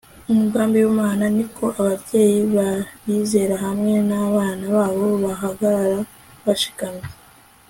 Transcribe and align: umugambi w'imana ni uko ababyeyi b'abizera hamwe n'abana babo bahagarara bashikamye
umugambi 0.31 0.77
w'imana 0.83 1.23
ni 1.35 1.43
uko 1.45 1.63
ababyeyi 1.79 2.39
b'abizera 2.53 3.55
hamwe 3.65 3.93
n'abana 4.09 4.63
babo 4.75 5.05
bahagarara 5.23 5.99
bashikamye 6.45 7.05